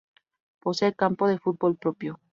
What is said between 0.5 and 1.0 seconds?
Posee